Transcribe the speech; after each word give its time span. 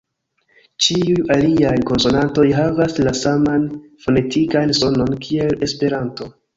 Ĉiuj 0.85 1.17
aliaj 1.35 1.75
konsonantoj 1.91 2.47
havas 2.61 2.99
la 3.05 3.15
saman 3.23 3.71
fonetikan 4.07 4.79
sonon 4.83 5.19
kiel 5.29 5.59
Esperanto 5.73 6.35